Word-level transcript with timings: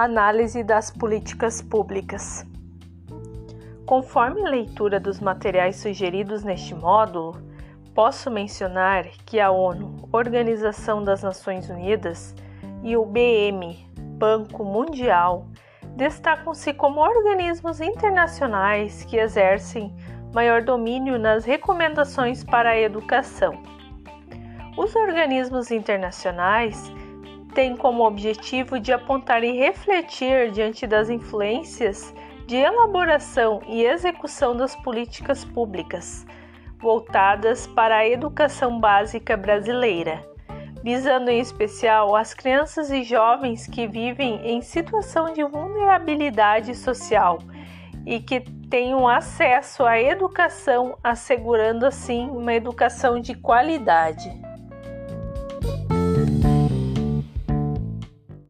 Análise 0.00 0.62
das 0.62 0.92
políticas 0.92 1.60
públicas. 1.60 2.46
Conforme 3.84 4.46
a 4.46 4.48
leitura 4.48 5.00
dos 5.00 5.18
materiais 5.18 5.74
sugeridos 5.74 6.44
neste 6.44 6.72
módulo, 6.72 7.42
posso 7.96 8.30
mencionar 8.30 9.08
que 9.26 9.40
a 9.40 9.50
ONU, 9.50 10.08
Organização 10.12 11.02
das 11.02 11.24
Nações 11.24 11.68
Unidas, 11.68 12.32
e 12.84 12.96
o 12.96 13.04
BM, 13.04 13.76
Banco 14.16 14.64
Mundial, 14.64 15.48
destacam-se 15.96 16.72
como 16.74 17.00
organismos 17.00 17.80
internacionais 17.80 19.04
que 19.04 19.16
exercem 19.16 19.92
maior 20.32 20.62
domínio 20.62 21.18
nas 21.18 21.44
recomendações 21.44 22.44
para 22.44 22.70
a 22.70 22.80
educação. 22.80 23.60
Os 24.76 24.94
organismos 24.94 25.72
internacionais 25.72 26.88
têm 27.58 27.76
como 27.76 28.06
objetivo 28.06 28.78
de 28.78 28.92
apontar 28.92 29.42
e 29.42 29.50
refletir 29.50 30.52
diante 30.52 30.86
das 30.86 31.10
influências 31.10 32.14
de 32.46 32.54
elaboração 32.54 33.60
e 33.66 33.82
execução 33.82 34.56
das 34.56 34.76
políticas 34.76 35.44
públicas 35.44 36.24
voltadas 36.78 37.66
para 37.66 37.96
a 37.96 38.08
educação 38.08 38.78
básica 38.78 39.36
brasileira, 39.36 40.24
visando 40.84 41.32
em 41.32 41.40
especial 41.40 42.14
as 42.14 42.32
crianças 42.32 42.92
e 42.92 43.02
jovens 43.02 43.66
que 43.66 43.88
vivem 43.88 44.40
em 44.44 44.62
situação 44.62 45.32
de 45.32 45.42
vulnerabilidade 45.42 46.76
social 46.76 47.40
e 48.06 48.20
que 48.20 48.38
tenham 48.70 49.08
acesso 49.08 49.84
à 49.84 50.00
educação, 50.00 50.96
assegurando 51.02 51.84
assim 51.84 52.30
uma 52.30 52.54
educação 52.54 53.20
de 53.20 53.34
qualidade. 53.34 54.30